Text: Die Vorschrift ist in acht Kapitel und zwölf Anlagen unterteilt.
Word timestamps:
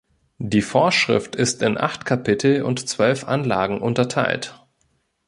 Die 0.39 0.63
Vorschrift 0.63 1.35
ist 1.35 1.61
in 1.61 1.77
acht 1.77 2.05
Kapitel 2.05 2.63
und 2.63 2.89
zwölf 2.89 3.23
Anlagen 3.27 3.79
unterteilt. 3.81 4.59